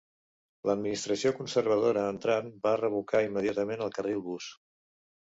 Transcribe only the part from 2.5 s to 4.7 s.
va revocar immediatament el carril bus.